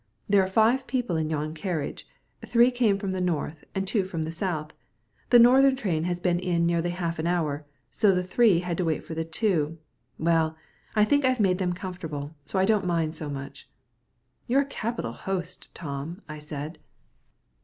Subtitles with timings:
[0.27, 2.07] There are five people in yon carriage;
[2.43, 4.73] three came from the north, and two from the south.
[5.29, 8.83] The northern train has been in nearly half an hour, so the three had to
[8.85, 9.77] wait for the two.
[10.17, 10.57] Well,
[10.95, 13.69] I think I've made them comfortable, so I don't mind so much."
[14.47, 16.79] "You're a capital host, Tom," I said.